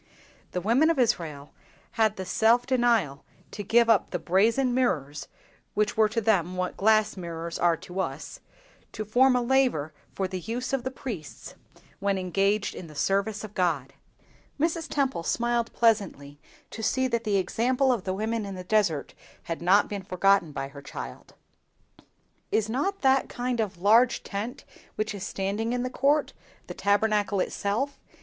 The 0.53 0.61
women 0.61 0.89
of 0.89 0.97
Israel 0.97 1.51
had 1.91 2.15
the 2.15 2.25
self 2.25 2.65
denial 2.65 3.23
to 3.51 3.61
give 3.61 3.87
up 3.87 4.09
the 4.09 4.17
brazen 4.17 4.73
mirrors—which 4.73 5.95
were 5.95 6.09
to 6.09 6.19
them 6.19 6.57
what 6.57 6.75
glass 6.75 7.15
mirrors, 7.15 7.59
are 7.59 7.77
to 7.77 7.99
us—to 7.99 9.05
form 9.05 9.35
a 9.35 9.43
laver 9.43 9.93
for 10.15 10.27
the 10.27 10.39
use 10.39 10.73
of 10.73 10.83
the 10.83 10.89
priests 10.89 11.53
when 11.99 12.17
engaged 12.17 12.73
in 12.73 12.87
the 12.87 12.95
service 12.95 13.43
of 13.43 13.53
God. 13.53 13.93
Mrs. 14.59 14.87
Temple 14.89 15.21
smiled 15.21 15.71
pleasantly 15.71 16.39
to 16.71 16.81
see 16.81 17.07
that 17.07 17.23
the 17.23 17.37
example 17.37 17.93
of 17.93 18.03
the 18.03 18.15
women 18.15 18.43
in 18.43 18.55
the 18.55 18.63
desert 18.63 19.13
had 19.43 19.61
not 19.61 19.87
been 19.87 20.01
forgotten 20.01 20.51
by 20.51 20.69
her 20.69 20.81
child. 20.81 21.35
"Is 22.51 22.67
not 22.67 23.01
that 23.01 23.29
kind 23.29 23.59
of 23.59 23.79
large 23.79 24.23
tent 24.23 24.65
which 24.95 25.13
is 25.13 25.23
standing 25.23 25.73
in 25.73 25.83
the 25.83 25.91
court, 25.91 26.33
the 26.65 26.73
Tabernacle 26.73 27.39
itself?" 27.39 27.99